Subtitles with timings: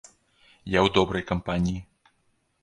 [0.77, 1.79] Я ў добрай кампаніі.